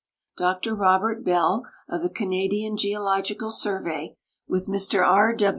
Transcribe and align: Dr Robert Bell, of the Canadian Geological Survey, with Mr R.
Dr 0.35 0.73
Robert 0.73 1.23
Bell, 1.23 1.63
of 1.87 2.01
the 2.01 2.09
Canadian 2.09 2.75
Geological 2.75 3.51
Survey, 3.51 4.15
with 4.47 4.65
Mr 4.65 5.05
R. 5.05 5.37